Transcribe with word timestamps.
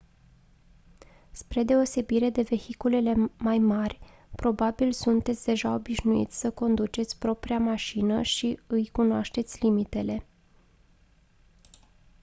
spre 1.31 1.63
deosebire 1.63 2.29
de 2.29 2.41
vehiculele 2.41 3.31
mai 3.37 3.57
mari 3.57 3.99
probabil 4.35 4.91
sunteți 4.91 5.45
deja 5.45 5.73
obișnuit 5.73 6.31
să 6.31 6.51
conduceți 6.51 7.19
propria 7.19 7.57
mașină 7.59 8.21
și 8.21 8.59
îi 8.67 8.89
cunoașteți 8.89 9.57
limitele 9.61 10.25